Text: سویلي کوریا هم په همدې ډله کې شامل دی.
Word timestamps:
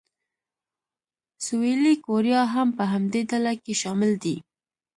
سویلي 1.45 1.93
کوریا 2.05 2.41
هم 2.53 2.67
په 2.77 2.83
همدې 2.91 3.21
ډله 3.29 3.53
کې 3.63 3.73
شامل 3.81 4.11
دی. 4.23 4.35